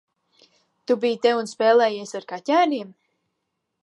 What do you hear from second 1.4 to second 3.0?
un spēlējies ar kaķēniem?